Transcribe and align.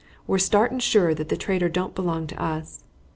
We're 0.25 0.39
sartin 0.39 0.79
sure 0.81 1.13
that 1.13 1.29
the 1.29 1.37
traitor 1.37 1.69
don't 1.69 1.93
belong 1.93 2.25
to 2.25 2.43
us. 2.43 2.83